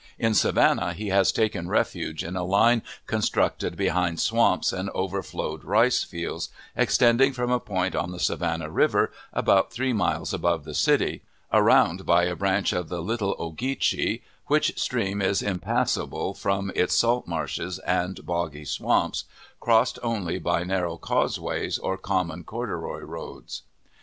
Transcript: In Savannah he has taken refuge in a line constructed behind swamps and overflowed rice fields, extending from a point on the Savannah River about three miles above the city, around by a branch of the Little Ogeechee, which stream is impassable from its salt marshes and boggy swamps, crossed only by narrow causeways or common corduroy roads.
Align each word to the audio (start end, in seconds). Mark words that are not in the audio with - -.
In 0.17 0.33
Savannah 0.33 0.93
he 0.93 1.09
has 1.09 1.31
taken 1.31 1.69
refuge 1.69 2.23
in 2.23 2.35
a 2.35 2.43
line 2.43 2.81
constructed 3.05 3.77
behind 3.77 4.19
swamps 4.19 4.73
and 4.73 4.89
overflowed 4.95 5.63
rice 5.63 6.03
fields, 6.03 6.49
extending 6.75 7.33
from 7.33 7.51
a 7.51 7.59
point 7.59 7.93
on 7.95 8.09
the 8.09 8.19
Savannah 8.19 8.71
River 8.71 9.11
about 9.31 9.71
three 9.71 9.93
miles 9.93 10.33
above 10.33 10.63
the 10.63 10.73
city, 10.73 11.21
around 11.53 12.03
by 12.03 12.23
a 12.23 12.35
branch 12.35 12.73
of 12.73 12.89
the 12.89 12.99
Little 12.99 13.35
Ogeechee, 13.37 14.23
which 14.47 14.75
stream 14.79 15.21
is 15.21 15.43
impassable 15.43 16.33
from 16.33 16.71
its 16.75 16.95
salt 16.95 17.27
marshes 17.27 17.77
and 17.85 18.25
boggy 18.25 18.65
swamps, 18.65 19.25
crossed 19.59 19.99
only 20.01 20.39
by 20.39 20.63
narrow 20.63 20.97
causeways 20.97 21.77
or 21.77 21.95
common 21.95 22.43
corduroy 22.43 23.01
roads. 23.01 23.61